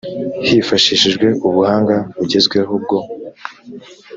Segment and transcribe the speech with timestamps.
[0.47, 2.99] hifashishijwe ubuhanga bugezweho bwo